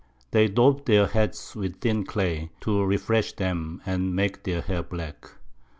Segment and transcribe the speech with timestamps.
[0.31, 5.29] They daub their Heads with thin Clay, to refresh them, and make their Hair black.